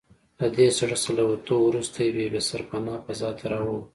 [0.39, 3.87] له دې سړک څخه له وتو وروسته یوې بې سرپنا فضا ته راووتو.